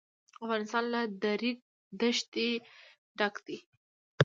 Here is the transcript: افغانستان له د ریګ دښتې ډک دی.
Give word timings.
افغانستان 0.43 0.83
له 0.93 1.01
د 1.21 1.23
ریګ 1.41 1.57
دښتې 1.99 2.49
ډک 3.19 3.35
دی. 3.47 3.57